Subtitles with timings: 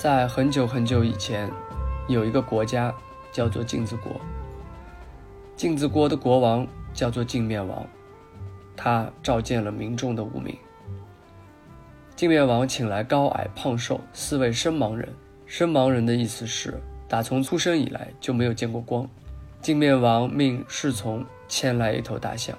[0.00, 1.46] 在很久很久以前，
[2.08, 2.90] 有一个国家
[3.30, 4.18] 叫做镜子国。
[5.56, 7.86] 镜子国的国王叫做镜面王，
[8.74, 10.56] 他召见了民众的无名。
[12.16, 15.06] 镜面王请来高矮胖瘦四位身盲人，
[15.44, 19.06] 身盲人的意思是打从出生以来就没有见过光。
[19.60, 22.56] 镜面王命侍从牵来一头大象，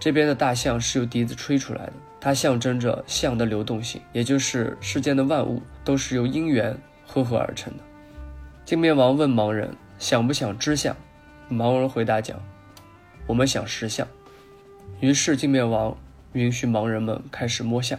[0.00, 1.92] 这边的大象是由笛子吹出来的，
[2.24, 6.74] 它象征着象的流动性，也就是世间的万物都是由因缘
[7.06, 7.84] 合合而成的。
[8.64, 10.96] 镜面王问盲人想不想知相，
[11.50, 12.40] 盲人回答讲
[13.28, 14.08] ：“我们想识相。”
[15.00, 15.94] 于是镜面王
[16.32, 17.98] 允许盲人们开始摸象。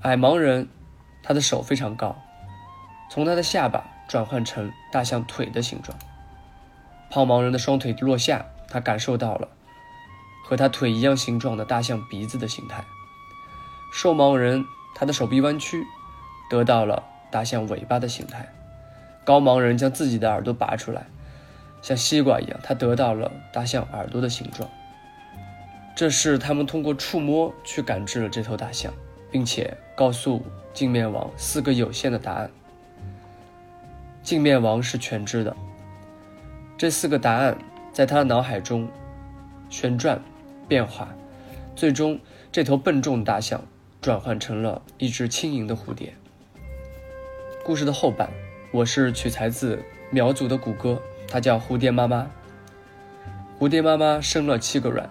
[0.00, 0.66] 矮盲人，
[1.22, 2.16] 他的手非常高，
[3.10, 3.90] 从他的下巴。
[4.06, 5.98] 转换成大象腿的形状。
[7.10, 9.48] 胖盲人的双腿落下，他感受到了
[10.44, 12.84] 和他腿一样形状的大象鼻子的形态。
[13.92, 14.64] 瘦盲人
[14.94, 15.84] 他的手臂弯曲，
[16.50, 18.48] 得到了大象尾巴的形态。
[19.24, 21.06] 高盲人将自己的耳朵拔出来，
[21.80, 24.68] 像西瓜一样，他得到了大象耳朵的形状。
[25.96, 28.92] 这是他们通过触摸去感知了这头大象，
[29.30, 32.50] 并且告诉镜面王四个有限的答案。
[34.22, 35.56] 镜面王是全知的，
[36.76, 37.56] 这四个答案
[37.92, 38.88] 在他的脑海中
[39.70, 40.20] 旋转
[40.68, 41.08] 变化，
[41.74, 42.18] 最终
[42.50, 43.64] 这头笨重大象
[44.00, 46.14] 转换成了一只轻盈的蝴蝶。
[47.64, 48.30] 故事的后半，
[48.72, 52.22] 我是取材自苗族的古歌，它叫《蝴蝶妈妈》。
[53.58, 55.08] 蝴蝶妈妈生了七个卵，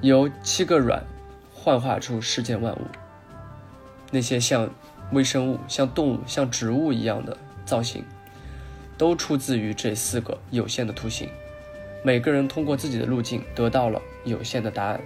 [0.00, 1.04] 由七个卵
[1.52, 2.80] 幻化出世间万物，
[4.10, 4.70] 那些像
[5.12, 8.04] 微生物、像动物、像植物一样的造型。
[8.98, 11.28] 都出自于这四个有限的图形，
[12.02, 15.00] 每个人通过自己的路径得到了有限的答案，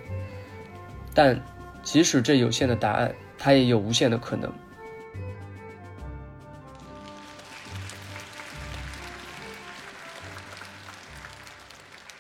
[1.14, 1.41] 但
[1.83, 4.53] 即使这有限的答案，它也有无限的可能。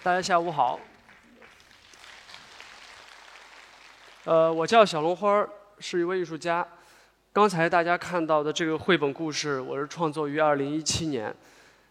[0.02, 0.78] 大家下午好，
[4.24, 5.46] 呃，我叫小龙花，
[5.78, 6.66] 是一位艺术家。
[7.32, 11.34] 刚才大家看到的这个绘本故事，我是创作于二零一七年。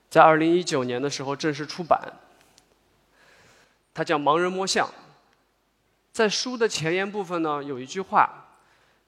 [0.10, 2.02] 在二零一九年的时候正式出版，
[3.94, 4.88] 它叫《盲人摸象》。
[6.12, 8.48] 在书的前言部分呢，有一句话：“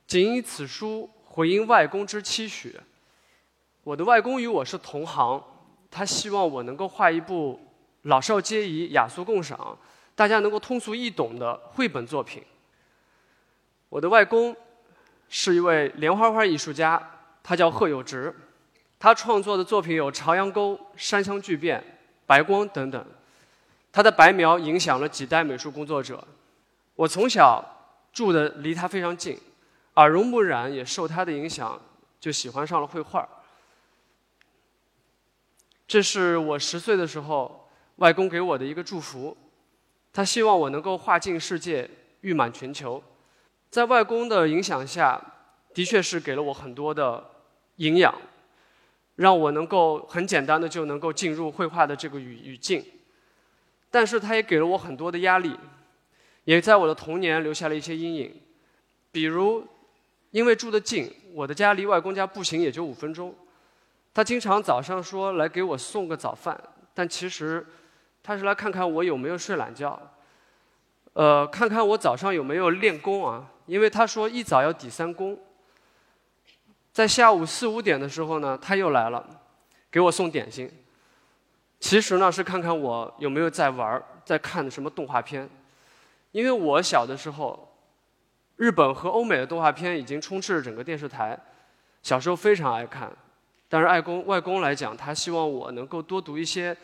[0.07, 2.79] 仅以此书回应外公之期许。”
[3.83, 5.43] 我的外公与我是同行，
[5.89, 7.59] 他希望我能够画一部
[8.03, 9.77] 老少皆宜、雅俗共赏、
[10.15, 12.43] 大家能够通俗易懂的绘本作品。
[13.89, 14.55] 我的外公
[15.27, 17.01] 是一位连环画艺术家，
[17.41, 18.33] 他叫贺有直。
[18.99, 21.79] 他创作的作品有《朝阳沟》《山乡巨变》
[22.27, 23.03] 《白光》等等，
[23.91, 26.25] 他的白描影响了几代美术工作者。
[26.95, 27.63] 我从小
[28.13, 29.37] 住的离他非常近，
[29.95, 31.79] 耳濡目染，也受他的影响，
[32.19, 33.27] 就喜欢上了绘画。
[35.87, 39.35] 这是我十岁的时候，外公给我的一个祝福，
[40.13, 41.89] 他希望我能够画尽世界，
[42.21, 43.03] 誉满全球。
[43.69, 45.21] 在外公的影响下，
[45.73, 47.31] 的确是给了我很多的
[47.77, 48.13] 营养。
[49.15, 52.83] 让我能够很简单的就能够进入绘画的这个语语境，
[53.91, 55.55] 但是他也给了我很多的压力，
[56.45, 58.33] 也在我的童年留下了一些阴影。
[59.11, 59.67] 比如，
[60.31, 63.35] 因为住得近，我的家离外公家步行也就五分钟，
[64.13, 66.57] 他经常早上说来给我送个早饭，
[66.93, 67.67] 但其实
[68.23, 69.99] 他是来看看我有没有睡懒觉，
[71.13, 75.37] 呃，看看我早上有没有练功啊，因为他说一早要抵三功。
[76.93, 79.41] 在下午四五点的时候呢，他又来了，
[79.91, 80.71] 给我送点心。
[81.81, 85.49] 其实呢，是看看我有没有在玩在看什么动画片。
[86.31, 87.75] 因为我小的时候，
[88.55, 91.37] 日本和欧美的动画片已经充斥着整个电视台，
[92.03, 93.11] 小时候非常爱看。
[93.67, 96.77] 但是外公外公来讲，他希望我能够多读一些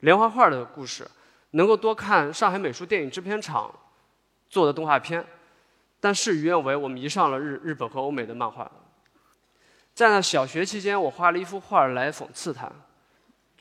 [0.00, 1.06] 连环画的故事，
[1.50, 3.74] 能够多看上海美术电影制片厂
[4.48, 5.22] 做的动画片。
[5.98, 8.70] 但事与愿违，我迷上了日日本和欧美的漫画。
[9.92, 12.70] 在那小学期间，我画了一幅画来讽刺他。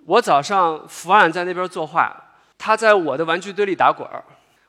[0.06, 2.16] 我早上伏案在那边作画，
[2.58, 4.24] 他在我的玩具堆里打滚儿。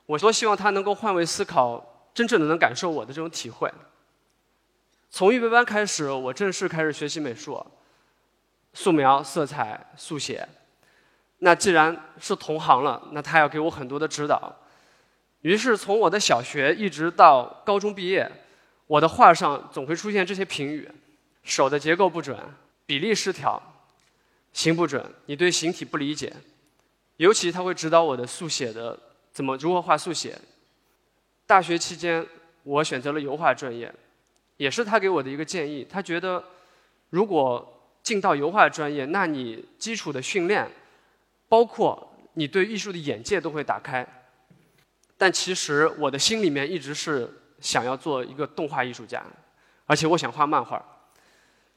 [0.06, 3.70] 我多希望他能够换位思考，真正的能感受我的这种体会。
[5.10, 7.64] 从预备班开始，我正式开始学习美术，
[8.72, 10.48] 素描、色彩、速写。
[11.38, 14.56] 那既然是同行了，那他要给我很多的指导。
[15.42, 18.30] 于是从我的小学一直到高中毕业，
[18.86, 20.90] 我的画上总会出现这些评语。
[21.42, 22.38] 手的结构不准，
[22.86, 23.62] 比例失调，
[24.56, 26.32] 形不准，你对形体不理解。
[27.18, 28.98] 尤其他会指导我的速写的
[29.30, 30.34] 怎么如何画速写。
[31.46, 32.26] 大学期间，
[32.62, 33.92] 我选择了油画专业，
[34.56, 35.86] 也是他给我的一个建议。
[35.88, 36.42] 他觉得，
[37.10, 37.70] 如果
[38.02, 40.66] 进到油画专业，那你基础的训练，
[41.50, 44.06] 包括你对艺术的眼界都会打开。
[45.18, 47.30] 但其实我的心里面一直是
[47.60, 49.22] 想要做一个动画艺术家，
[49.84, 50.82] 而且我想画漫画。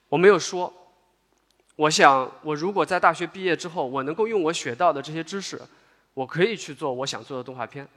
[0.08, 0.74] 我没有说，
[1.80, 5.58] 我想我如果在大学毕业之后，我能够用我学到的这些知识，
[6.14, 7.88] 我可以去做我想做的动画片。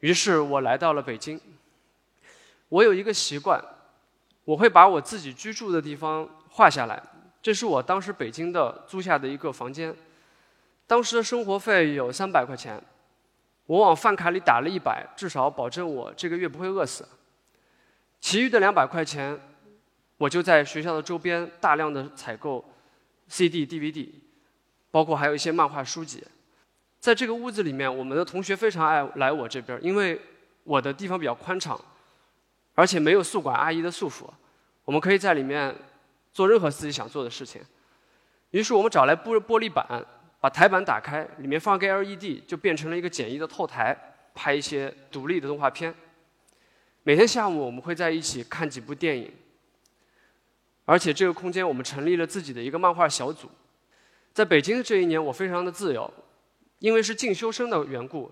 [0.00, 1.38] 于是我来到了北京。
[2.70, 3.62] 我有一个习惯，
[4.46, 7.02] 我会把我自己居住的地方画下来。
[7.42, 9.94] 这是我当时北京的租下的一个房间，
[10.86, 12.82] 当时的生活费有三百块钱，
[13.66, 17.06] 我往饭卡里打了一百，至少保证我这个月不会饿死。
[18.18, 19.38] 其余的两百块钱，
[20.24, 22.64] 我就在学校的周边大量的采购
[23.28, 24.08] CD、DVD，
[24.90, 26.24] 包括还有一些漫画书籍。
[26.98, 30.18] 在这个屋子里面，我们的同学非常爱来我这边，因为
[30.62, 31.78] 我的地方比较宽敞。
[32.74, 34.24] 而且没有宿管阿姨的束缚，
[34.86, 35.76] 我们可以在里面
[36.32, 37.60] 做任何自己想做的事情。
[38.50, 39.86] 于是我们找来玻玻璃板，
[40.40, 43.94] 把台板打开，里面放个 LED，就变成了一个简易的透台，
[44.34, 45.94] 拍一些独立的动画片。
[47.02, 49.30] 每天下午我们会在一起看几部电影。
[50.84, 53.50] 而且这个空间我们成立了自己的一个漫画小组。
[54.32, 56.12] 在北京的这一年，我非常的自由，
[56.78, 58.30] 因为是进修生的缘故，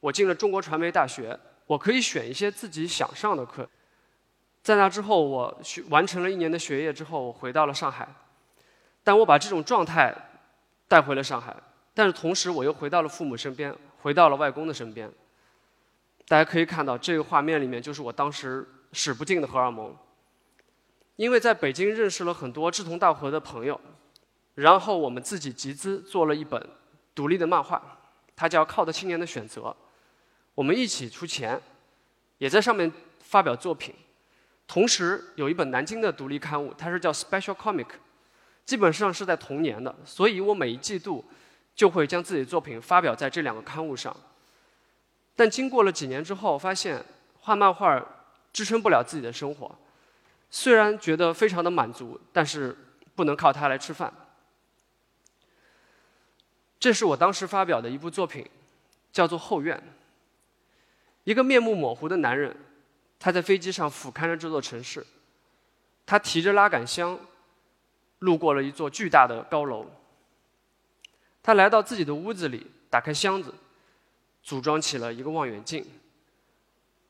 [0.00, 1.38] 我进了中国传媒大学。
[1.66, 3.68] 我可以选一些自己想上的课，
[4.62, 8.08] 在那之后，我学完成了一年的学业之后，我回到了上海。
[9.04, 10.14] 但我把这种状态
[10.88, 11.54] 带回了上海，
[11.92, 15.12] 但是同时我又回到了父母身边，回到了外公的身边。
[16.26, 19.94] 大家可以看到，这个画面里面就是我当时使不尽的荷尔蒙。
[21.18, 23.78] 因为在北京认识了很多志同道合的朋友，
[24.54, 26.64] 然后我们自己集资做了一本
[27.12, 27.82] 独立的漫画，
[28.36, 29.62] 它叫《靠的青年的选择》。
[30.54, 31.60] 我们一起出钱，
[32.38, 33.92] 也在上面发表作品。
[34.68, 37.84] 同时有一本南京的独立刊物，它是叫《Special Comic》，
[38.64, 39.92] 基本上是在同年的。
[40.04, 41.24] 所以我每一季度
[41.74, 44.16] 就会将自己的作品发表在这两个刊物上。
[45.34, 47.04] 但经过了几年之后，发现
[47.40, 48.00] 画漫画
[48.52, 49.76] 支撑不了自己的生活。
[50.50, 52.76] 虽然觉得非常的满足，但是
[53.14, 54.12] 不能靠它来吃饭。
[56.80, 58.48] 这是我当时发表的一部作品，
[59.12, 59.76] 叫做《后院》。
[61.24, 62.56] 一个面目模糊的男人，
[63.18, 65.04] 他在飞机上俯瞰着这座城市。
[66.06, 67.18] 他提着拉杆箱，
[68.20, 69.90] 路过了一座巨大的高楼。
[71.42, 73.52] 他来到自己的屋子里，打开箱子，
[74.42, 75.84] 组装起了一个望远镜。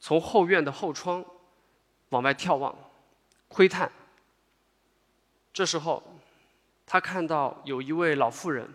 [0.01, 1.25] 从后院的后窗
[2.09, 2.75] 往外眺望，
[3.49, 3.91] 窥探。
[5.53, 6.03] 这时候，
[6.87, 8.73] 他看到有一位老妇人，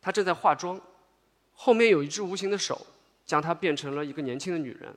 [0.00, 0.80] 她正在化妆，
[1.52, 2.86] 后面有一只无形的手。
[3.26, 4.96] 将她变成了一个年轻的女人。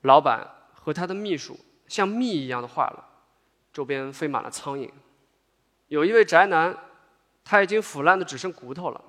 [0.00, 3.08] 老板和他的秘书像蜜一样的化了，
[3.74, 4.90] 周边飞满了苍蝇。
[5.88, 6.74] 有一位宅男，
[7.44, 9.04] 他已经腐烂的只剩骨头了，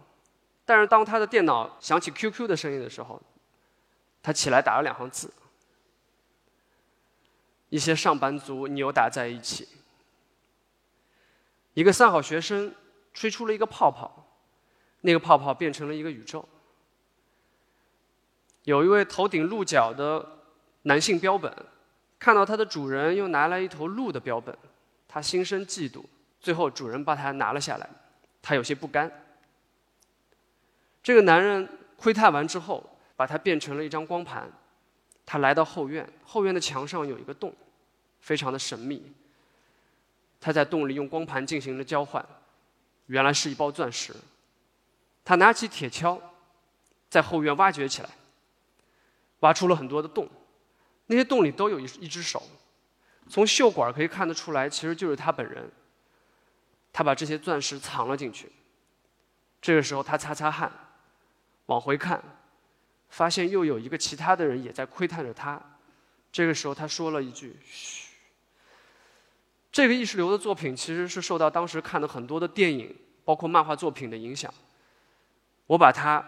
[0.65, 3.21] 但是当他的电脑响起 QQ 的声音的时候，
[4.21, 5.33] 他起来打了两行字。
[7.73, 9.67] 一些上班族扭打在一起。
[11.73, 12.71] 一个三好学生
[13.15, 14.27] 吹出了一个泡泡，
[15.01, 16.47] 那个泡泡变成了一个宇宙。
[18.65, 20.23] 有一位头顶鹿角的
[20.83, 21.51] 男性标本，
[22.19, 24.55] 看到它的主人又拿来一头鹿的标本，
[25.07, 26.05] 他心生嫉妒。
[26.39, 27.89] 最后主人把它拿了下来，
[28.39, 29.11] 他有些不甘。
[31.01, 31.67] 这个男人
[31.97, 34.47] 窥探完之后，把它变成了一张光盘。
[35.25, 37.51] 他来到后院，后院的墙上有一个洞，
[38.23, 39.13] 非常的神秘。
[40.39, 42.25] 他在洞里用光盘进行了交换，
[43.05, 44.15] 原来是一包钻石。
[45.23, 46.19] 他拿起铁锹，
[47.09, 48.09] 在后院挖掘起来。
[49.39, 50.29] 挖出了很多的洞，
[51.07, 52.41] 那些洞里都有一一只手，
[53.27, 55.69] 从袖管可以看得出来，其实就是他本人。
[56.93, 58.49] 他把这些钻石藏了进去。
[59.61, 60.71] 这个时候，他擦擦汗，
[61.65, 62.23] 往回看，
[63.09, 65.61] 发现又有一个其他的人也在窥探着他。
[66.31, 68.02] 这个时候，他说了一句：“嘘。”
[69.73, 74.53] 这个意识流的作品其实是受到当时看的很多的电影，包括漫画作品的影响。
[75.65, 76.23] 我把他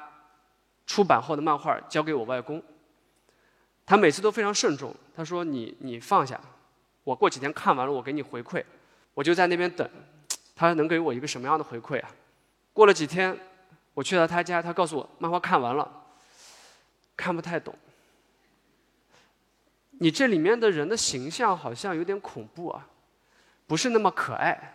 [0.88, 2.62] 出版后的漫画交给我外公。
[3.86, 4.92] 他每次都非常慎重。
[5.16, 6.42] 他说：“你你放下，
[7.04, 8.64] 我过几天看完了，我给你回馈。”
[9.14, 9.88] 我就在那边等，
[10.56, 12.10] 他能给我一个什么样的回馈啊？
[12.74, 13.38] 过了几天，
[13.94, 16.04] 我去到他家，他告诉我漫画看完了，
[17.16, 17.76] 看不太懂。
[20.00, 22.88] 你这里面的人的形象好像有点恐怖啊，
[23.68, 24.74] 不是那么可爱。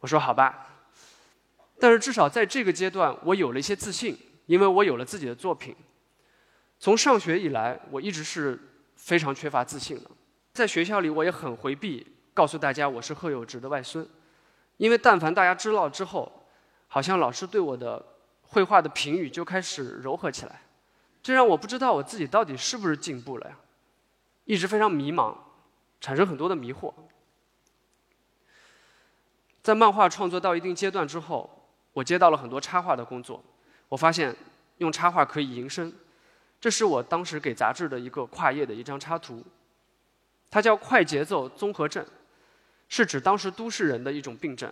[0.00, 0.66] 我说好吧，
[1.78, 5.74] 但是至少在这个阶段，我有了一些自信，因为我有了自己的作品。
[6.78, 8.60] 从上学以来，我一直是
[8.96, 10.10] 非常缺乏自信的。
[10.52, 14.06] 在学校里，我也很回避告诉大家我是贺有直的外孙，
[14.76, 16.30] 因为但凡大家知道之后，
[16.86, 18.04] 好像老师对我的
[18.42, 20.60] 绘画的评语就开始柔和起来，
[21.22, 23.56] 这让我不知道我自己到底是不是进步了呀，
[24.44, 25.34] 一直非常迷茫，
[26.00, 26.92] 产生很多的迷惑。
[29.64, 31.48] 在漫画创作到一定阶段之后，
[31.94, 33.42] 我接到了很多插画的工作，
[33.88, 34.36] 我发现
[34.76, 35.90] 用插画可以营生，
[36.60, 39.42] 这是我当时给杂志的一个跨页的一张插图。
[40.50, 42.04] 它叫快节奏综合症，
[42.90, 44.70] 是指当时都市人的一种病症。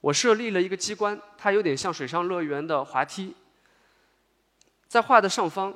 [0.00, 3.36] 我设立了一个机关，它有点像水上乐园的滑梯。
[4.88, 5.72] 在画的上方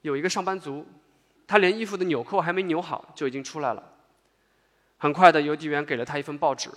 [0.00, 0.86] 有一个上班族，
[1.46, 3.82] 他连衣服的纽扣还没扭好就已经出来了。
[5.00, 6.70] 很快的，邮递员给了他一份报纸，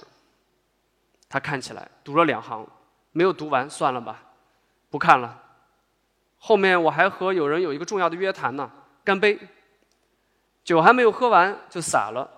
[1.28, 2.66] 他看起来读了两行，
[3.12, 4.24] 没有读完，算了吧，
[4.90, 5.44] 不看了。
[6.40, 8.72] 后面我还和有人有一个重要的约谈呢，
[9.04, 9.38] 干杯。
[10.64, 12.30] 酒还没有喝完就洒了，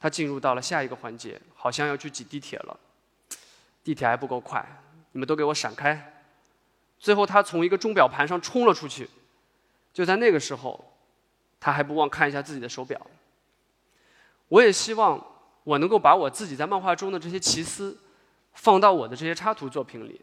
[0.00, 2.74] 他进入到了下一个环节，好像要去挤地铁了。
[3.82, 4.66] 地铁还不够快，
[5.12, 6.24] 你们都给我闪开！
[6.98, 9.10] 最后他从一个钟表盘上冲了出去。
[9.92, 10.82] 就在那个时候，
[11.60, 12.98] 他还不忘看一下自己的手表。
[14.48, 15.24] 我也希望
[15.64, 17.98] 我能够把我自己在漫画中的这些奇思，
[18.52, 20.20] 放到我的这些插图作品里。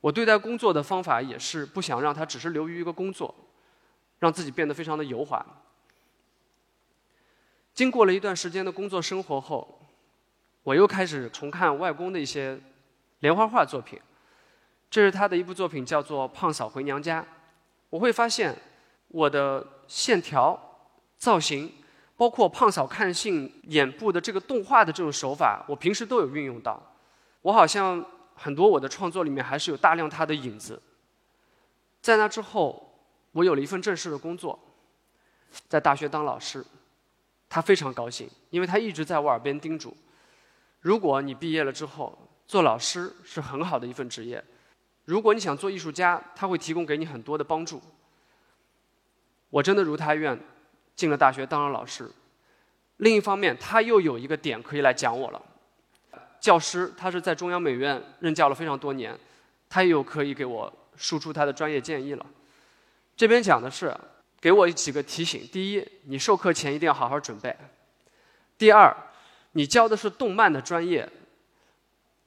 [0.00, 3.34] 我对待工作的方法也是不想让它只是流于一个工作，
[4.18, 5.44] 让自己变得非常的油滑。
[7.74, 9.80] 经过了一段时间的工作生活后，
[10.62, 12.58] 我又开始重看外公的一些
[13.20, 13.98] 连环画作品。
[14.90, 17.22] 这是他的一部作品，叫做《胖嫂回娘家》。
[17.90, 18.56] 我会发现，
[19.08, 20.58] 我的线条、
[21.16, 21.72] 造型，
[22.20, 26.78] 包括胖嫂看信眼部的这个动画的这种手法，我平时都有运用到。
[27.40, 30.82] 我好像很多我的创作里面还是有大量他的影子。
[32.02, 32.94] 在那之后，
[33.32, 34.58] 我有了一份正式的工作，
[35.66, 36.62] 在大学当老师。
[37.48, 39.96] 他非常高兴，因为他一直在我耳边叮嘱：
[40.80, 44.44] 如果你毕业了之后做老师是很好的一份职业，
[45.06, 47.80] 如果你想做艺术家，他会提供给你很多的帮助。
[49.48, 50.38] 我真的如他愿，
[51.00, 52.10] 进了大学当了老师。
[52.98, 55.40] 另一方面，他又有一个点可以来讲我了。
[56.38, 59.18] 教师他是在中央美院任教了非常多年，
[59.68, 62.26] 他又可以给我输出他的专业建议了。
[63.16, 63.96] 这边讲的是。
[64.42, 67.54] 给我几个提醒：第一，你授课前一定要好好准备；
[68.56, 68.96] 第二，
[69.52, 71.06] 你教的是动漫的专业，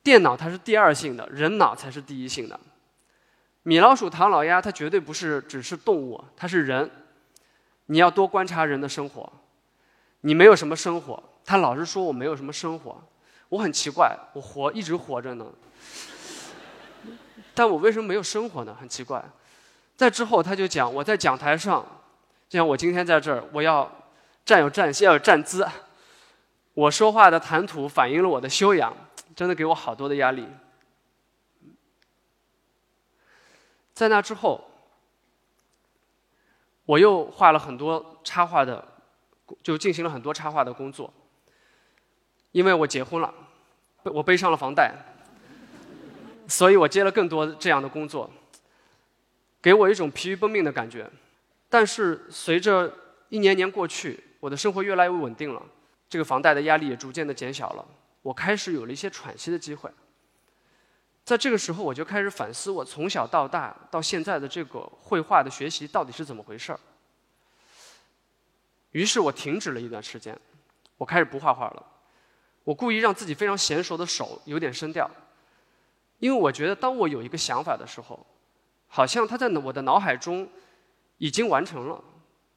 [0.03, 2.60] 电脑它是第二性的，人脑才是第一性的。
[3.63, 6.88] 米老鼠、唐老鸭，它绝对不是只是动物，它是人。
[7.94, 9.32] 你要多观察人的生活。
[10.22, 13.00] 你没有什么生活，他老是说我没有什么生活，
[13.50, 15.46] 我很奇怪，我活一直活着呢，
[17.54, 18.76] 但我为什么没有生活呢？
[18.80, 19.24] 很奇怪。
[19.96, 21.86] 在之后，他就讲我在讲台上。
[22.50, 23.92] 就像我今天在这儿，我要
[24.44, 25.68] 站有站要有站姿，
[26.74, 28.92] 我说话的谈吐反映了我的修养，
[29.36, 30.48] 真的给我好多的压力。
[33.94, 34.72] 在那之后，
[36.86, 38.86] 我又画了很多插画的，
[39.62, 41.13] 就进行了很多插画的工作。
[42.52, 43.34] 因为我结婚了，
[44.04, 44.94] 我背上了房贷，
[46.48, 48.30] 所以我接了更多这样的工作，
[49.62, 51.10] 给我一种疲于奔命的感觉。
[51.70, 52.94] 但是随着
[53.30, 55.63] 一年年过去，我的生活越来越稳定了，
[56.08, 57.86] 这个房贷的压力也逐渐的减小了，
[58.22, 59.90] 我开始有了一些喘息的机会。
[61.24, 66.80] 在这个时候，我就开始反思我从小到大到现在的这个绘画的学习到底是怎么回事儿。
[68.92, 70.38] 于是我停止了一段时间，
[70.98, 71.86] 我开始不画画了。
[72.63, 75.10] 我故意让自己非常娴熟的手有点声调，
[76.20, 78.25] 因为我觉得当我有一个想法的时候，
[78.88, 80.50] 好像它在我的脑海中。
[81.20, 82.03] 已经完成了，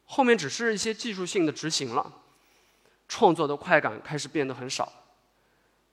[0.06, 2.10] 后面只是一些技术性的执行了，
[3.06, 4.90] 创作的快感开始变得很少。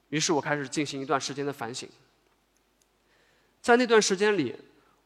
[0.10, 1.88] 于是我开始进行一段时间的反省。
[3.64, 4.56] 在那段时间里，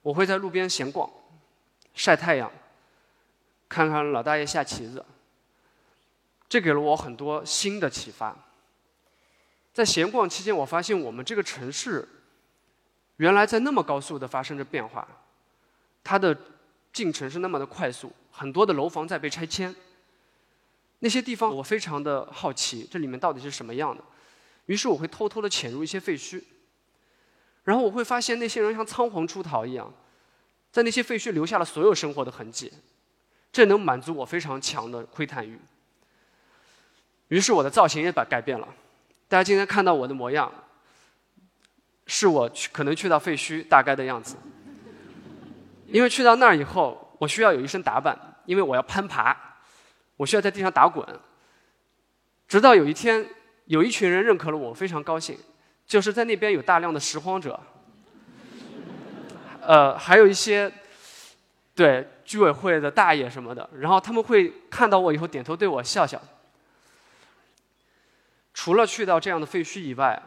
[0.01, 1.09] 我会在路边闲逛，
[1.93, 2.51] 晒太阳，
[3.69, 5.05] 看看老大爷下棋子。
[6.49, 8.35] 这给了我很多新的启发。
[9.73, 12.05] 在闲逛期间，我发现我们这个城市，
[13.17, 15.07] 原来在那么高速的发生着变化，
[16.03, 16.37] 它的。
[16.93, 19.75] 进程是那么的快速，很多的楼房在被拆迁。
[20.97, 24.03] 那些地方我非常的好奇，这里面到底是什么样的？
[24.65, 26.41] 于是我会偷偷的潜入一些废墟，
[27.67, 29.93] 然后我会发现那些人像仓皇出逃一样，
[30.71, 32.71] 在那些废墟留下了所有生活的痕迹，
[33.51, 35.59] 这能满足我非常强的窥探欲。
[37.27, 38.65] 于是我的造型也把改变了，
[39.27, 40.50] 大家今天看到我的模样，
[42.05, 44.38] 是我去可能去到废墟大概的样子。
[45.88, 49.36] 因为去到那儿以后，我需要有一身打扮，因为我要攀爬，
[50.15, 51.05] 我需要在地上打滚。
[52.47, 53.29] 直到有一天，
[53.65, 55.38] 有一群人认可了我，非常高兴。
[55.88, 57.58] 就是在那边有大量的拾荒者，
[59.62, 60.70] 呃，还有一些
[61.74, 66.22] 对居委会的大爷什么的，然后他们会看到我以后点头对我笑笑。
[68.53, 70.22] 除了去到这样的废墟以外，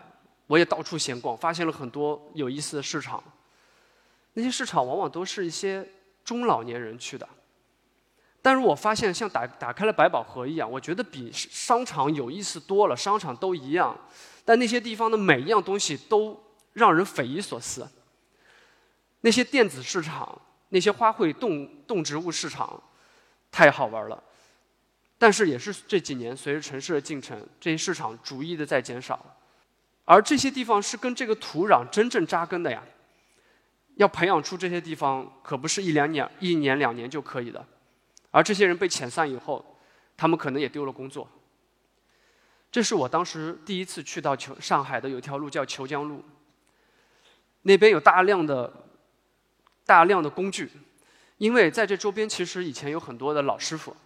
[0.46, 3.22] 我也到处闲逛，发现了很多有意思的市场。
[4.32, 5.86] 那些市场往往都是一些
[6.24, 7.28] 中老年人去的，
[8.40, 12.96] 但是我发现像打打开了百宝盒一样，我觉得比商场有意思多了。
[12.96, 13.94] 商场都一样。
[14.50, 16.36] 但那些地方的每一样东西都
[16.72, 17.88] 让人匪夷所思。
[19.20, 20.36] 那些电子市场，
[20.70, 22.82] 那些花卉动动植物市场，
[23.52, 24.20] 太好玩了。
[25.18, 29.24] 但是也是这几年随着城市的进程，这些市场逐一的在减少。
[30.04, 32.82] 而这些地方是跟这个土壤真正扎根的呀。
[33.94, 37.64] 要培养出这些地方，可不是一两年、一年两年就可以的。
[38.32, 39.64] 而这些人被遣散以后，
[40.16, 41.30] 他们可能也丢了工作。
[42.70, 46.24] 这是我当时第一次去到求上海的有一条路叫虬江路，
[47.62, 48.72] 那边有大量的
[49.84, 50.70] 大量的工具，
[51.38, 53.96] 因为在这周边其实以前有很多的老师傅，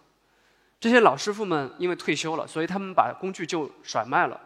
[0.79, 4.41] 这些老师傅们因为退休了，所以他们把工具就甩卖了。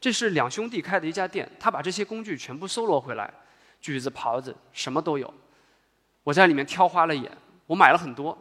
[0.00, 3.32] 这是两兄弟开的一家店，他把这些工具全部搜罗回来，
[3.80, 5.32] 锯子、刨子什么都有。
[6.22, 7.30] 我在里面挑花了眼，
[7.66, 8.38] 我买了很多。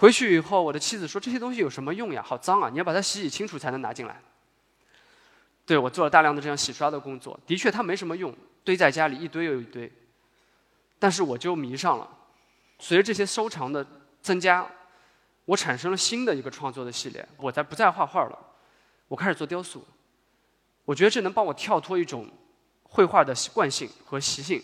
[0.00, 2.22] 回去以后，我的妻子说：“这些东西有什么用呀？
[2.22, 2.70] 好脏啊！
[2.70, 4.18] 你要把它洗洗清楚才能拿进来。”
[5.66, 9.92] 对我做了大量的这样洗刷的工作，的确它没什么用，堆在家里一堆又一堆。
[10.98, 12.08] 但是我就迷上了。
[12.78, 13.86] 随着这些收藏的
[14.22, 14.66] 增加，
[15.44, 17.28] 我产生了新的一个创作的系列。
[17.36, 18.38] 我再不再画画了，
[19.06, 19.86] 我开始做雕塑。
[20.86, 22.26] 我觉得这能帮我跳脱一种
[22.84, 24.62] 绘画的习惯性和习性。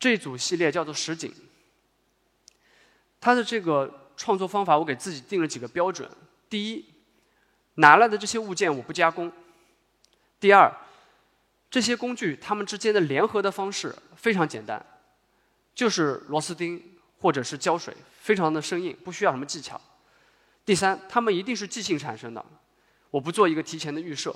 [0.00, 1.32] 这组系列叫做实景。
[3.24, 6.08] 它的这个创作方法，我给自己定了几个标准：
[6.48, 6.84] 第一，
[7.74, 9.30] 拿来的这些物件我不加工；
[10.38, 10.72] 第二，
[11.70, 14.84] 这些工具它们之间的联合的方式非常简单，
[15.74, 16.82] 就是螺丝钉
[17.18, 19.76] 或者是胶水，非常的生硬，不需要什么技巧；
[20.64, 22.44] 第三，它们一定是即兴产生的，
[23.10, 24.34] 我不做一个提前的预设。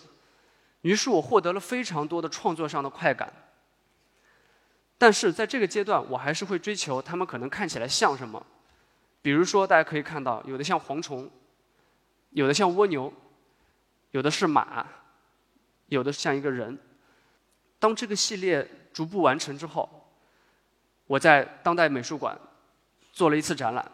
[0.83, 3.33] 于是我获得了非常多的创作上的快感。
[4.99, 8.47] 但是在这个阶段，我还是会追求它们可能看起来像什么。
[9.27, 11.29] 比如说，大家可以看到，有的像蝗虫，
[12.31, 13.13] 有的像蜗牛，
[14.13, 14.87] 有的是马，
[15.89, 16.79] 有的像一个人。
[17.81, 20.09] 当这个系列逐步完成之后，
[21.09, 22.39] 我在当代美术馆
[23.13, 23.91] 做了一次展览，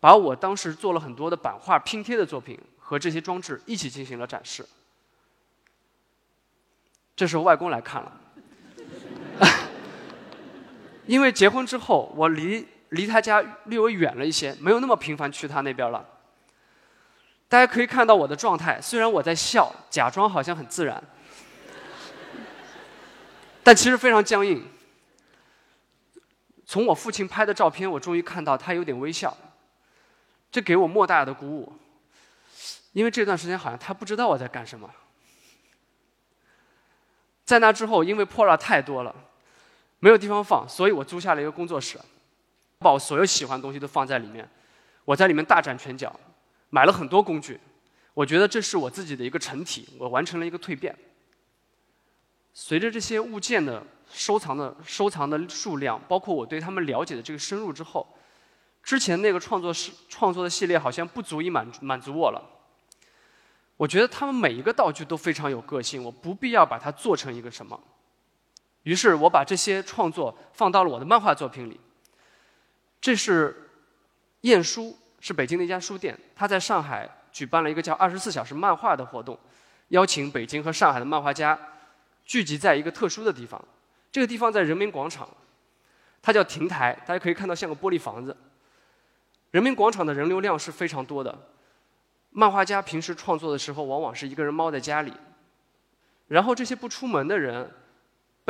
[0.00, 4.66] 把我当时做了很多的版画拼贴的作品和这些装置一起进行了展示。
[7.14, 8.20] 这时候外公来看了，
[11.06, 12.66] 因为结婚之后，我离。
[12.90, 16.06] 离他家略微远了一些，没有那么频繁去他那边了。
[17.48, 21.02] 大家可以看到我的状态，虽然我在笑，假装好像很自然，
[23.62, 24.64] 但其实非常僵硬。
[26.64, 29.36] 从我父亲拍的照片，我终于看到他有点微笑，
[30.52, 31.72] 这给我莫大的鼓舞。
[32.92, 34.88] 因为这段时间好像他不知道我在干什么。
[37.44, 39.14] 在那之后，因为破烂太多了，
[39.98, 41.98] 没有地方放，所以我租下了一个工作室。
[42.80, 44.48] 把我所有喜欢的东西都放在里面，
[45.04, 46.18] 我在里面大展拳脚，
[46.70, 47.60] 买了很多工具。
[48.14, 50.96] 我觉得这是我自己的一个成体，我完成了一个蜕变。
[52.54, 58.06] 随着这些物件的收藏的收藏的数量，包括我对他们了解的这个深入之后，
[58.82, 62.42] 之前那个创作是创作的系列好像不足以满满足我了。
[63.76, 67.78] 我觉得他们每一个道具都非常有个性，我不必要把它做成一个什么。
[68.84, 71.78] 于是我把这些创作放到了我的漫画作品里。
[73.00, 73.70] 这是
[74.42, 76.18] 晏书，是北京的一家书店。
[76.36, 79.38] 他在上海举办了一个叫“二十四小时漫画”的活动，
[79.88, 81.58] 邀请北京和上海的漫画家
[82.24, 83.62] 聚集在一个特殊的地方。
[84.12, 85.28] 这个地方在人民广场，
[86.20, 88.36] 它叫亭台，大家可以看到像个玻璃房子。
[89.50, 91.36] 人民广场的人流量是非常多的。
[92.30, 95.12] 漫画家平时创作的时候，往往是一个人猫在家里，
[96.28, 97.70] 然后这些不出门的人。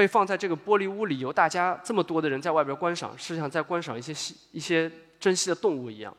[0.00, 6.16] 被放在这个玻璃屋里，由大家这么多的人在外边观赏，是像在观赏一些细、一些珍稀的动物一样。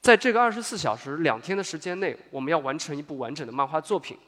[0.00, 4.18] 在这个二十四小时、两天的时间内，我们要完成一部完整的漫画作品。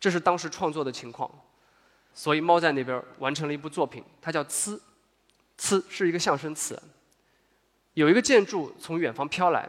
[0.00, 1.30] 这是当时创作的情况，
[2.14, 4.80] 所以猫在那边完成了一部作品，它叫“呲
[5.60, 6.82] ”，“呲”是一个象声词。
[7.92, 9.68] 有一个建筑从远方飘来，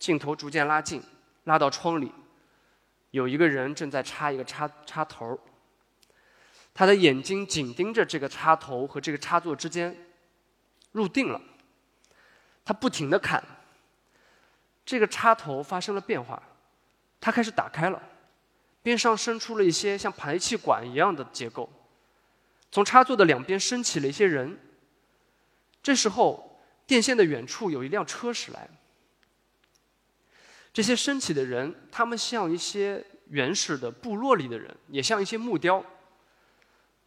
[0.00, 1.00] 镜头逐渐拉近，
[1.44, 2.10] 拉到窗里，
[3.12, 5.38] 有一个人正在插一个插插头。
[6.72, 9.96] 他的眼睛紧盯着这个插头和这个插座之间，
[10.92, 11.40] 入定了。
[12.64, 13.42] 他不停的看，
[14.84, 16.42] 这个插头发生了变化，
[17.20, 18.00] 它开始打开了，
[18.82, 21.68] 边上伸出了一些像排气管一样的结构，
[22.70, 24.58] 从插座的两边升起了一些人。
[25.82, 28.68] 这时候，电线的远处有一辆车驶来，
[30.72, 35.84] 这些升起的人，他们像一些原始的部落里的人，也像一些木雕。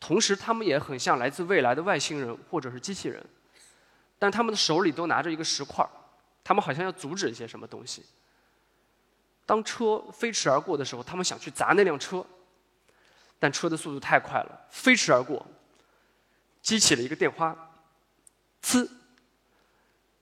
[0.05, 3.25] 同时，他们也很像来自未来的外星人或者是机器人，
[4.19, 5.87] 但他们的手里都拿着一个石块
[6.43, 8.03] 他们好像要阻止一些什么东西。
[9.45, 12.25] 当车飞驰而过的时候，他们想去砸那辆车，
[13.39, 15.45] 但车的速度太快了，飞驰而过，
[16.61, 17.55] 激起了一个电花，
[18.61, 18.85] 呲，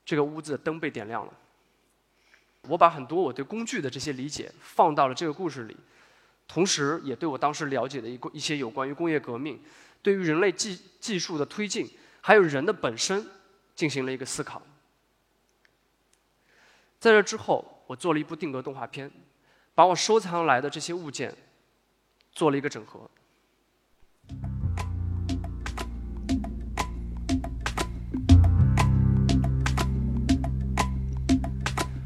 [0.05, 1.33] 这个屋子的灯被点亮了。
[2.67, 5.75] 我把很多我对工具的这些理解放到了这个故事里。
[6.53, 9.57] 同时，也对我当时了解的一个一些有关于工业革命，
[10.01, 13.25] 对于人类技技术的推进，还有人的本身，
[13.73, 14.61] 进行了一个思考。
[16.99, 19.09] 在这之后，我做了一部定格动画片，
[19.73, 21.33] 把我收藏来的这些物件
[22.33, 23.09] 做了一个整合。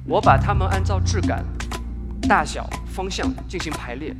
[0.07, 1.43] 我把它们按照质感、
[2.29, 2.69] 大小。
[2.95, 4.15] 方向进行排列，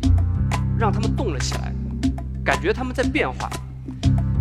[0.77, 1.73] 让他们动了起来，
[2.43, 3.49] 感觉他们在变化。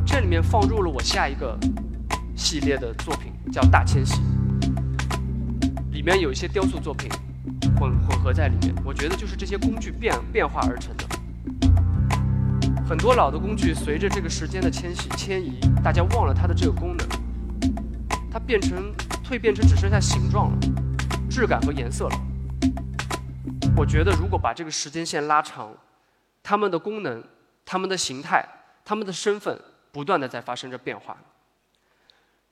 [0.04, 1.56] 这里面放入了我下一个
[2.34, 4.20] 系列的作品，叫《大迁徙》，
[5.92, 7.08] 里面有一些雕塑作品
[7.78, 8.74] 混混合在里面。
[8.84, 11.04] 我觉得就是这些工具变变化而成的。
[12.84, 17.06] 很多老的工具随着这个时间的迁徙迁移，大家忘了它的这个功能，
[18.32, 18.92] 它变成
[19.24, 20.58] 蜕变成只剩下形状了，
[21.30, 22.16] 质感和颜色了。
[23.76, 25.76] 我觉得，如果把这个时间线拉长，
[26.42, 27.22] 他们的功能、
[27.66, 28.46] 他们的形态、
[28.84, 29.60] 他们的身份，
[29.90, 31.18] 不断的在发生着变化。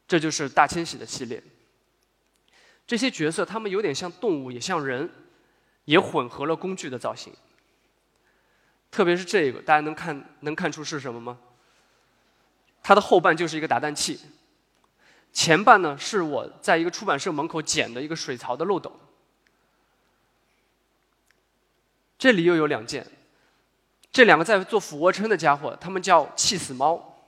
[0.08, 1.42] 这就是大迁徙的系列。
[2.86, 5.08] 这些角色，他们有点像动物，也像人，
[5.84, 7.32] 也混合了工具的造型。
[8.90, 11.38] 特别是这个，大家能看能看出是什么吗？
[12.82, 14.20] 它的后半就是一个打蛋器，
[15.32, 18.92] 前半呢是我在一个出版社门口捡的一个水槽的漏斗。
[22.22, 23.04] 这里又有两件，
[24.12, 27.18] 这两个在做俯卧撑的家伙，他们叫气死猫，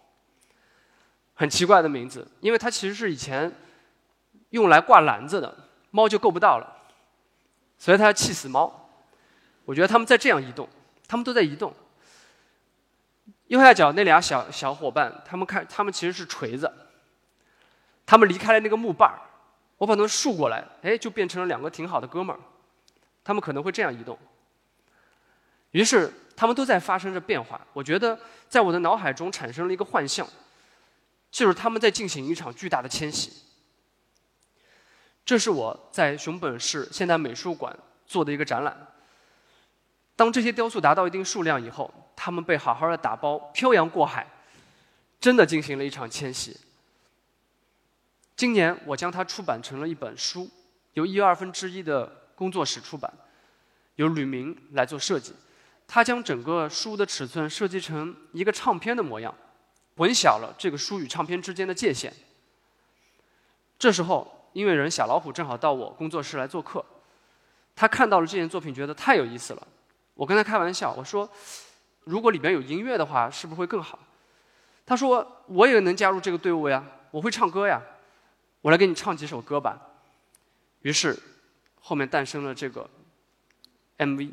[1.35, 3.53] 很奇怪的名字，因为它其实是以前
[4.51, 5.53] 用来挂篮子的，
[5.91, 6.87] 猫就够不到了，
[7.77, 8.89] 所以它叫气死猫。
[9.65, 10.69] 我觉得他们在这样移动，
[11.09, 11.75] 他们都在移动。
[13.49, 16.73] 右下角那俩小小伙伴，他们看，他们其实是锤子，
[18.07, 19.19] 他们离开了那个木把儿，
[19.77, 22.39] 我把它们竖过来，哎，就变成了两个挺好的哥们儿，
[23.25, 24.17] 他们可能会这样移动。
[25.75, 27.61] 于是，他们都在发生着变化。
[27.73, 28.17] 我觉得，
[28.49, 30.25] 在我的脑海中产生了一个幻象，
[31.33, 33.33] 就是他们在进行一场巨大的迁徙。
[35.25, 38.87] 这是我在熊本市现代美术馆做的一个展览。
[40.15, 44.25] 当这些雕塑达到一定数量以后，他们被好好的打包，漂洋过海，
[45.19, 46.57] 真的进行了一场迁徙。
[48.37, 50.49] 今年，我将它出版成了一本书，
[50.93, 52.07] 由一二分之一的
[52.37, 53.13] 工作室出版，
[53.97, 55.35] 由吕明来做设计。
[55.95, 59.33] 他将整个书的尺寸设计成一个唱片的模样，
[59.97, 62.13] 混淆了这个书与唱片之间的界限。
[63.79, 66.85] 这时候，音乐人小老虎正好到我工作室来做客，
[67.77, 69.65] 他看到了这件作品，觉得太有意思了。
[70.15, 71.31] 我跟他开玩笑，我说
[72.03, 73.97] ：“如果里面有音乐的话，是不是会更好？”
[74.85, 77.81] 他说：“我也能加入这个队伍呀，我会唱歌呀，
[78.63, 79.81] 我来给你唱几首歌吧。”
[80.83, 81.17] 于是，
[81.81, 82.91] 后面诞生了这个
[83.99, 84.33] MV。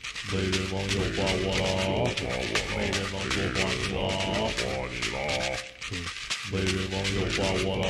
[0.29, 1.63] 美人王又挂我了
[2.77, 3.97] 没人能又话你了
[4.29, 4.53] 我
[6.51, 7.83] 美人王又挂我了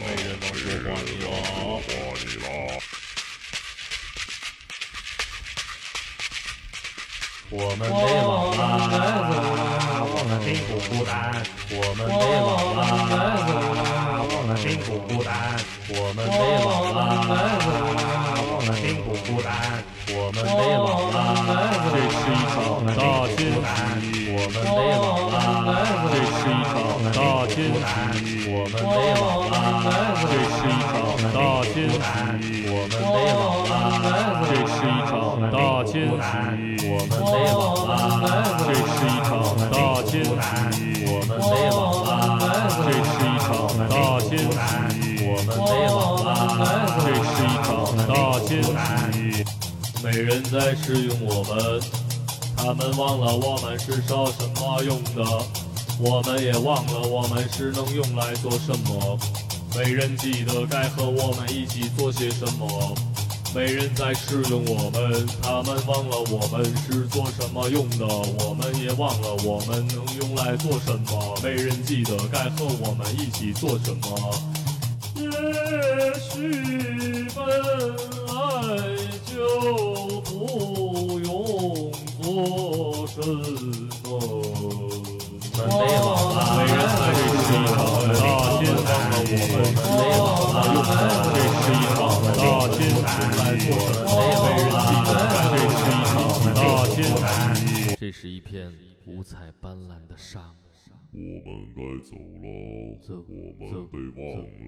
[0.00, 1.26] 没人王又话你了
[7.52, 8.60] 我们没老了啦
[10.02, 11.10] 我们并不孤单
[11.70, 13.18] 我们没老了啦
[14.22, 15.30] 我们并不孤单
[15.88, 16.30] 我们没
[16.64, 16.98] 老了
[17.94, 18.39] 啦
[18.70, 19.50] 们并不孤单，
[20.14, 21.18] 我们被忘了。
[21.90, 22.54] 这是一场
[22.86, 25.34] 大奸细，我们被忘了。
[26.06, 26.78] 这是一场
[27.10, 27.18] 大
[27.50, 29.52] 奸细，我们被忘了。
[30.22, 30.94] 这是一场
[31.34, 33.74] 大奸细，我们被忘了。
[34.46, 35.10] 这是一场
[35.50, 36.30] 大奸细，
[36.86, 37.90] 我们被忘了。
[38.60, 39.34] 这是一场
[39.66, 39.74] 大
[40.06, 42.08] 奸细，我们被忘了。
[42.86, 43.50] 这是一场
[43.88, 44.54] 大奸细，
[50.12, 51.80] 没人在使用我们，
[52.56, 55.24] 他们忘了我们是烧什么用的，
[56.00, 59.16] 我们也忘了我们是能用来做什么。
[59.76, 62.92] 没人记得该和我们一起做些什么。
[63.54, 68.04] 没人在使用我们，他们忘了我们是做什么用的，
[68.44, 71.38] 我们也忘了我们能用来做什么。
[71.40, 74.34] 没人记得该和我们一起做什么。
[75.14, 75.30] 也
[76.18, 77.44] 许吧
[97.98, 98.72] 这是一，片
[99.06, 100.56] 五彩斑斓的沙漠。
[101.12, 102.46] 我们该走了，
[103.08, 104.20] 我们被忘
[104.64, 104.66] 了。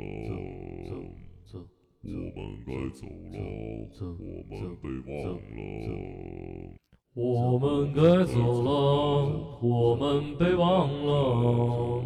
[2.05, 3.35] 我们该走了，
[3.99, 4.05] 我
[4.51, 6.62] 们被忘了。
[7.15, 8.71] 我们该走了，
[9.61, 12.03] 我们被忘了。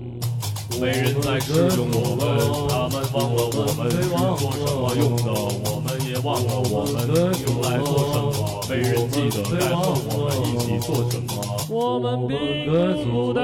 [0.80, 2.26] 没人在使用我们，
[2.68, 5.30] 他们忘了我们是做什么用的，
[5.70, 7.06] 我们也忘了我们
[7.46, 8.66] 用来做什么。
[8.68, 11.30] 没人记得该和我们一起做什么。
[11.70, 13.42] 我们并不孤单。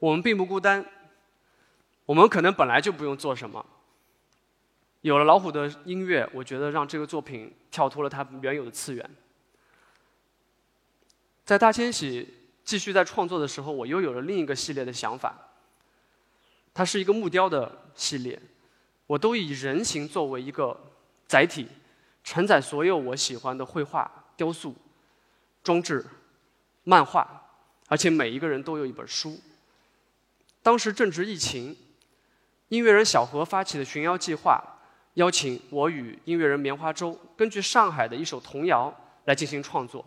[0.00, 0.84] 我们并不孤单，
[2.06, 3.64] 我们可能本来就不用做什么。
[5.02, 9.08] 有了老虎的音乐，我觉得让这个作品跳脱了它原有的次元。
[11.44, 15.36] 在大千禧继续在创作的时候，我又有了另一个系列的想法。
[16.74, 18.40] 它是一个木雕的系列，
[19.06, 20.78] 我都以人形作为一个
[21.26, 21.68] 载体，
[22.24, 24.74] 承载所有我喜欢的绘画、雕塑、
[25.62, 26.04] 装置、
[26.82, 27.48] 漫画，
[27.86, 29.40] 而且每一个人都有一本书。
[30.62, 31.76] 当时正值疫情，
[32.68, 34.75] 音乐人小何发起的寻妖计划，
[35.16, 40.04] 邀请我与音乐人棉花洲根据上海的一首童谣来进行创作。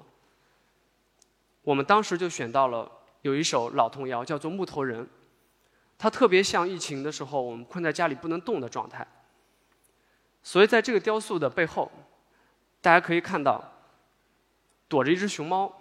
[1.63, 2.89] 我们当时就选到了
[3.24, 5.04] 有一首老童谣，叫做《木头人》，
[5.98, 9.06] 它特别像疫情的时候我们困在家里不能动的状态。
[10.43, 11.91] 所以在这个雕塑的背后，
[12.80, 13.63] 大家可以看到
[14.88, 15.74] 躲着一只熊猫，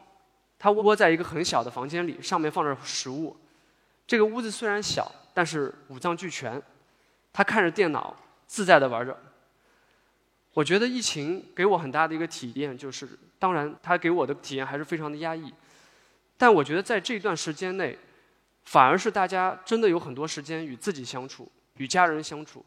[0.59, 3.37] 它窝在一个很小的房间里，上面放着食物。
[4.07, 6.61] 这个屋子虽然小，但是五脏俱全。
[7.31, 8.17] 它看着电脑，
[8.49, 9.17] 自在的玩着。
[10.55, 13.09] 我觉得疫情给我很大的一个体验，就是
[13.39, 15.55] 当然，它给我的体验还是非常的压抑。
[16.37, 17.97] 但我觉得在这段时间内，
[18.65, 22.67] 反而是大家真的有很多时间与自己相处，与家人相处，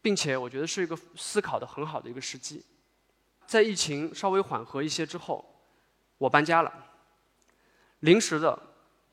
[0.00, 2.62] 并且我觉得是一个思考的很好的一个时机。
[3.46, 5.44] 在疫情稍微缓和一些之后，
[6.18, 6.72] 我搬家了，
[8.00, 8.56] 临时的。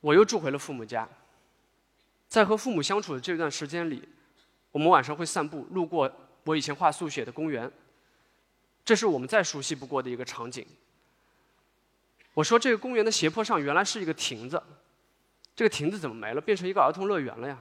[0.02, 1.08] 我又住回了父母家。
[2.28, 4.04] 在和父母相处的这段时间里，
[4.74, 6.12] 我们晚上会散步，路过
[6.44, 7.72] 我以前画速写的公园。
[8.84, 10.66] 这是我们再熟悉不过的一个场景。
[12.34, 14.62] 我说这个公园的斜坡上原来是一个亭子，
[15.56, 17.58] 这个亭子怎么没了，变成一个儿童乐园了呀？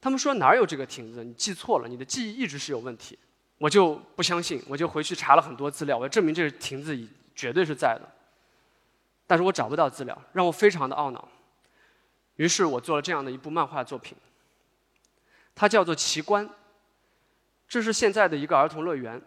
[0.00, 1.22] 他们说哪有这个亭子？
[1.22, 3.18] 你记错了，你的记忆一直是有问题。
[3.58, 6.98] 我就不相信，我就回去查了很多资料，我要证明这个亭子
[7.34, 8.08] 绝对是在的。
[9.26, 11.28] 但是我找不到资料，让我非常的懊恼。
[12.36, 14.16] 于是我做了这样的一部漫画作品，
[15.56, 16.48] 它叫做《奇观》，
[17.66, 19.20] 这是现在的一个儿童乐园。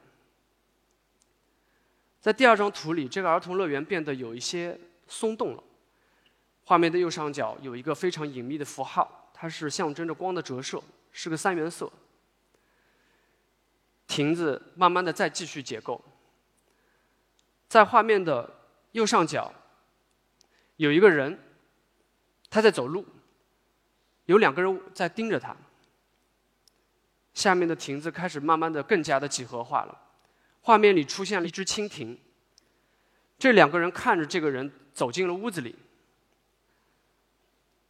[2.21, 5.63] 在第二张图里，这个儿童乐园变得有一些松动了。
[6.63, 11.91] 画面的右上角有一个非常隐秘的符号，它是象征着光的折射，是个三原色。
[14.07, 16.01] 亭子慢慢的再继续解构，
[17.67, 18.49] 在画面的
[18.91, 19.53] 右上角
[20.77, 21.37] 有一个人。
[22.51, 23.05] 他在走路，
[24.25, 25.55] 有两个人在盯着他。
[27.39, 29.97] 下面的亭子开始慢慢的更加的几何化了，
[30.61, 32.19] 画面里出现了一只蜻蜓。
[33.37, 35.73] 这两个人看着这个人走进了屋子里，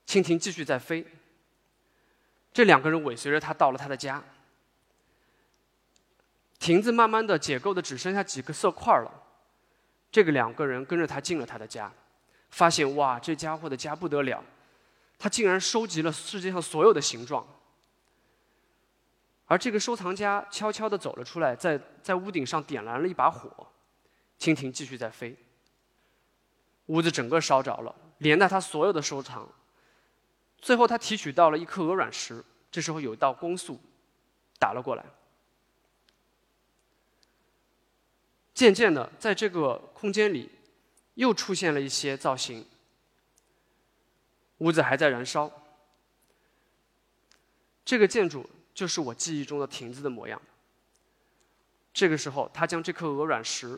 [0.06, 1.04] 蜻蜓继续在飞。
[2.54, 4.24] 这两个人尾随着他到了他的家，
[6.60, 9.12] 亭子慢慢的解构的只剩下几个色块了。
[10.12, 11.92] 这个两个人跟着他进了他的家。
[12.52, 14.44] 发现哇，这家伙的家不得了，
[15.18, 17.48] 他竟然收集了世界上所有的形状，
[19.50, 23.50] 而这个收藏家悄悄地走了出来，在在屋顶上点燃了一把火，
[24.38, 25.36] 蜻蜓继续在飞。
[26.86, 29.50] 屋子整个烧着了，连带他所有的收藏。
[30.60, 33.80] 最后他提取到了一颗鹅卵石，这时候有一道光束
[34.60, 35.04] 打了过来。
[38.54, 40.52] 渐渐的，在这个空间里，
[41.16, 42.68] 又出现了一些造型。
[44.60, 45.52] 屋子还在燃烧，
[47.84, 48.48] 这个建筑
[48.80, 50.42] 就是我记忆中的亭子的模样。
[51.92, 53.78] 这个时候，他将这颗鹅卵石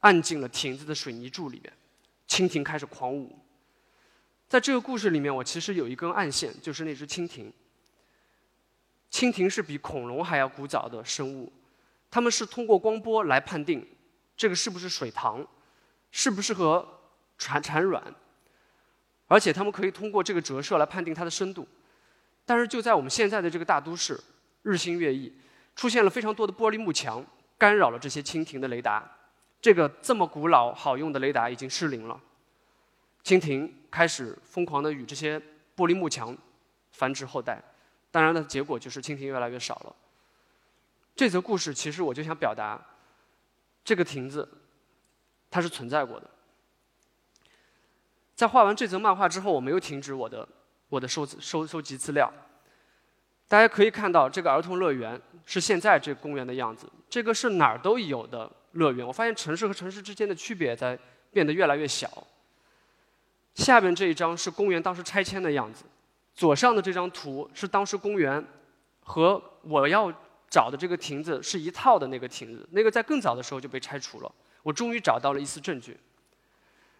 [0.00, 1.72] 按进了亭子的水泥柱里面，
[2.26, 3.38] 蜻蜓开始狂舞。
[4.48, 7.52] 在这个故事里面，我其实有一根暗线，就是那只蜻蜓。
[9.12, 11.52] 蜻蜓是比恐龙还要古早的生物，
[12.10, 13.86] 它们是通过光波来判定。
[14.36, 15.46] 这个是不是水塘？
[16.10, 16.84] 适不适合
[17.38, 18.02] 产产卵？
[19.28, 21.68] 而且它们可以通过这个折射来判定它的深度。
[22.46, 24.18] 但是就在我们现在的这个大都市，
[24.62, 25.36] 日新月异，
[25.74, 27.22] 出现了非常多的玻璃幕墙，
[27.58, 29.04] 干扰了这些蜻蜓的雷达。
[29.60, 32.18] 这个这么古老好用的雷达已经失灵了。
[33.24, 35.38] 蜻蜓开始疯狂地与这些
[35.76, 36.36] 玻璃幕墙
[36.92, 37.60] 繁殖后代，
[38.10, 39.96] 当然的结果就是蜻蜓越来越少了。
[41.16, 42.80] 这则故事其实我就想表达。
[43.84, 44.48] 这个亭子，
[45.50, 46.30] 它是存在过的。
[48.34, 50.46] 在画完这则漫画之后，我没有停止我的
[50.88, 52.32] 我的收收收集资料。
[53.48, 56.90] 大家可以看到，这个儿童乐园是现在这公园的样子。
[57.08, 59.06] 这个是哪儿都有的乐园。
[59.06, 60.98] 我发现城市和城市之间的区别在
[61.32, 62.26] 变得越来越小。
[63.54, 65.84] 下面这一张是公园当时拆迁的样子，
[66.34, 68.44] 左上的这张图是当时公园
[69.00, 70.12] 和我要。
[70.48, 74.32] 找的这个亭子是一套的那个亭子，那个在更早的时候就被拆除了。
[74.62, 75.98] 我终于找到了一丝证据。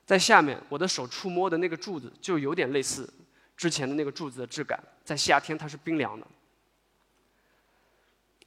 [0.05, 3.09] 在下面，我的手触摸的那个柱子就有点类似
[3.57, 6.27] 之前的那个柱子的质感，在夏天它是冰凉的。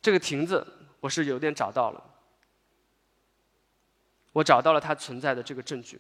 [0.02, 0.66] 这个亭子
[1.00, 2.04] 我是有点找到了，
[4.32, 6.00] 我找到了它存在的这个证据，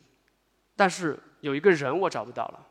[0.76, 2.67] 但是有一个人我找不到了。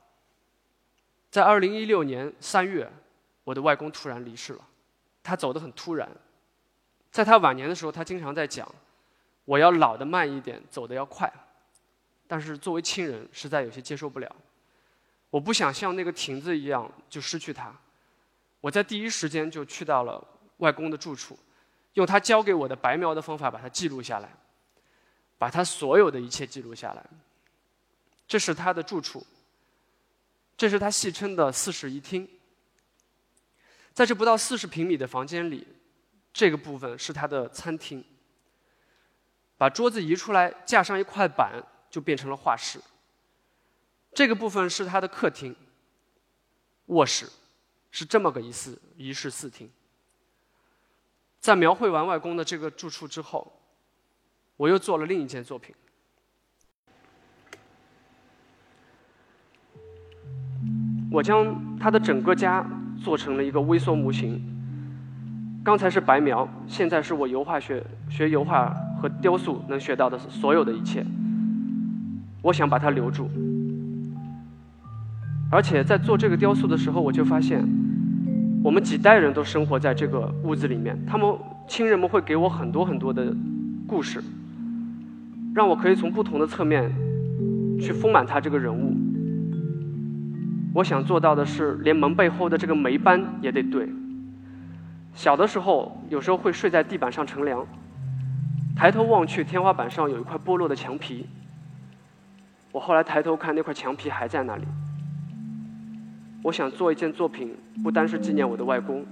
[1.31, 2.90] 在二零一六年三月，
[3.44, 4.66] 我的外公突然离世了。
[5.22, 6.09] 他走得很突然，
[7.11, 8.66] 在他晚年的时候，他经常在讲
[9.44, 11.31] ：“我要老得慢一点，走得要快。”
[12.27, 14.37] 但是作为亲人，实在有些接受不了。
[15.30, 17.74] 我不想像那个亭子一样就失去他。
[18.60, 20.26] 我在第一时间就去到了
[20.58, 21.38] 外公的住处，
[21.94, 24.28] 用他教给我的白描的方法把它记录下来，
[25.36, 27.04] 把他所有的一切记录下来。
[28.26, 29.26] 这是他的住处，
[30.56, 32.28] 这是他戏称的四室一厅。
[33.94, 35.66] 在这不到四十平米的房间里，
[36.32, 38.04] 这个部分是他的餐厅。
[39.56, 41.60] 把桌子移出来，架上一块板，
[41.90, 42.80] 就变成了画室。
[44.18, 45.54] 这个部分是他的客厅。
[46.87, 47.24] 卧室
[47.92, 49.70] 是这么个一室一室四厅。
[51.38, 53.52] 在描绘完外公的这个住处之后，
[54.57, 55.72] 我又做了另一件作品。
[61.12, 62.68] 我将他的整个家。
[63.00, 64.42] 做成了一个微缩模型。
[65.64, 71.07] 刚才是白描，现在是我油画学学油画和雕塑能学到的所有的一切。
[72.42, 73.31] 我想把它留住。
[75.50, 77.66] 而且在做这个雕塑的时候，我就发现，
[78.62, 81.34] 我们几代人都生活在这个屋子里面，他们
[81.66, 83.34] 亲人们会给我很多很多的
[83.87, 84.22] 故事，
[85.54, 86.92] 让我可以从不同的侧面
[87.80, 88.94] 去丰满他这个人物。
[90.74, 93.88] 我想做到的是，连门背后的这个霉斑也得对。
[95.14, 97.66] 小的时候，有时候会睡在地板上乘凉，
[98.76, 101.26] 抬头望去，天花板上有一块剥落的墙皮。
[102.70, 104.64] 我后来抬头看，那块墙皮还在那里。
[106.48, 109.04] 我想做一件作品，不单是纪念我的外公，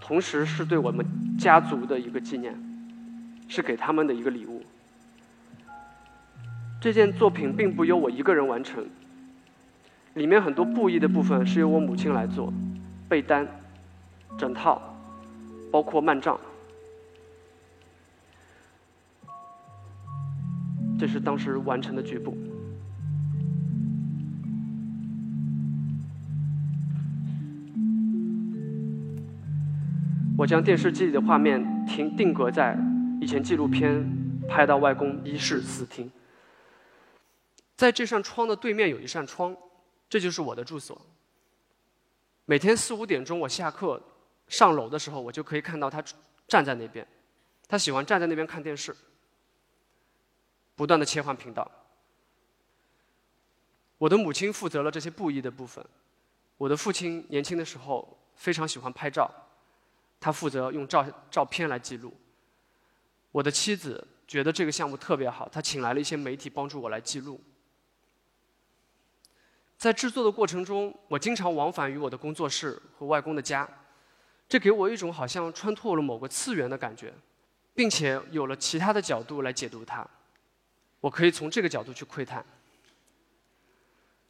[0.00, 1.06] 同时是对我们
[1.38, 2.52] 家族的一个纪念，
[3.46, 4.60] 是给他们的一个礼物。
[6.80, 8.84] 这件作品并不由我一个人完成。
[10.14, 12.52] 里面很多布艺的部分是由我母亲来做，
[13.08, 13.46] 被单、
[14.36, 14.82] 枕套，
[15.70, 16.36] 包括幔帐。
[20.98, 22.36] 这是当时完成的局部。
[30.40, 32.74] 我将电视机里的画面停定格在
[33.20, 34.02] 以前纪录片
[34.48, 36.10] 拍到外公一室四厅，
[37.76, 39.54] 在这扇窗的对面有一扇窗。
[40.08, 40.98] 这就是我的住所。
[42.46, 44.02] 每天四五点钟，我下课
[44.48, 46.02] 上楼的时候，我就可以看到他
[46.48, 47.06] 站在那边。
[47.68, 48.96] 他喜欢站在那边看电视，
[50.74, 51.70] 不断的切换频道。
[53.98, 55.84] 我的母亲负责了这些布艺的部分。
[56.56, 59.30] 我的父亲年轻的时候非常喜欢拍照，
[60.20, 62.14] 他负责用照照片来记录。
[63.32, 67.40] 我的妻子觉得这个项目特别好，她请来了一些媒体帮助我来记录。
[69.78, 73.66] 在制作的过程中，我经常往返于我的工作室和外公的家，
[74.46, 77.14] 这给我一种好像穿透了某个次元的感觉，
[77.72, 80.06] 并且有了其他的角度来解读它。
[81.00, 82.44] 我可以从这个角度去窥探，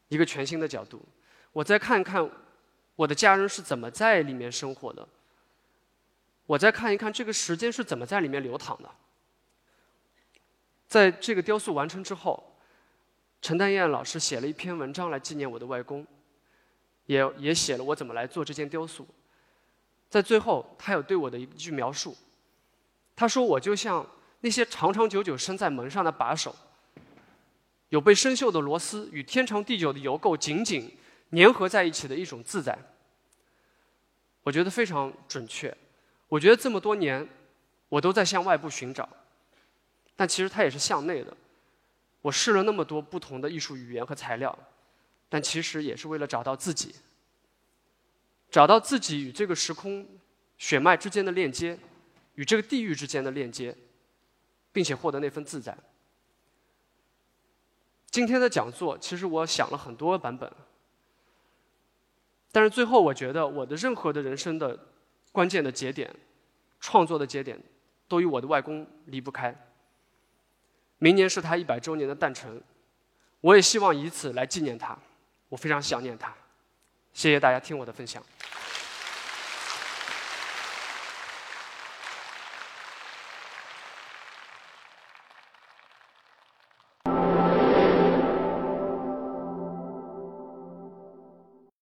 [0.07, 1.03] 一个全新的角度。
[1.53, 2.30] 我再看看
[2.95, 5.09] 我的家人是怎么在里面生活的，
[6.51, 8.90] 我再看一看这个时间是怎么在里面流淌的。
[10.88, 12.46] 在这个雕塑完成之后。
[13.42, 16.07] 陈丹燕老师写了一篇文章来纪念我的外公，
[17.07, 19.09] 也也写了我怎么来做这件雕塑。
[20.11, 22.14] 在最后，他有对我的一句描述，
[23.16, 24.07] 他说我就像
[24.40, 26.55] 那些长长久久伸在门上的把手，
[27.88, 30.94] 有被生锈的螺丝与天长地久的油垢紧紧
[31.30, 32.78] 粘合在一起的一种自在。
[34.42, 35.74] 我觉得非常准确。
[36.31, 37.28] 我觉得这么多年，
[37.91, 39.07] 我都在向外部寻找，
[40.14, 41.37] 但其实它也是向内的。
[42.22, 44.57] 我试了那么多不同的艺术语言和材料，
[45.28, 46.95] 但其实也是为了找到自己，
[48.49, 50.07] 找到自己与这个时空
[50.57, 51.76] 血脉之间的链接，
[52.37, 53.76] 与这个地域之间的链接，
[54.70, 55.76] 并且获得那份自在。
[58.11, 60.53] 今天的讲座，其实我想了很多版本，
[62.53, 64.78] 但是最后我觉得我的任何的人生的
[65.33, 66.14] 关键的节点、
[66.81, 67.59] 创作的节点，
[68.09, 69.55] 都与我的外公离不开。
[70.99, 72.62] 明年是他一百周年的诞辰，
[73.41, 74.99] 我也希望以此来纪念他，
[75.49, 76.35] 我非常想念他。
[77.12, 78.22] 谢谢大家听我的分享。